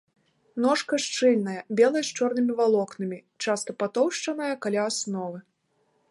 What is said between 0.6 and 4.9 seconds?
Ножка шчыльная, белая з чорнымі валокнамі, часта патоўшчаная каля